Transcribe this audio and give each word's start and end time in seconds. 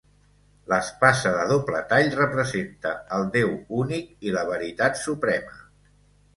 L'espasa 0.71 1.33
de 1.35 1.43
doble 1.51 1.83
tall 1.91 2.09
representa 2.21 2.95
el 3.19 3.29
Déu 3.37 3.55
únic 3.83 4.27
i 4.31 4.35
la 4.41 4.47
veritat 4.51 5.01
suprema. 5.07 5.59